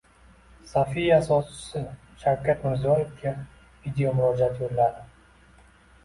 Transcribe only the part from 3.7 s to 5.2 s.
videomurojaat yo‘lladi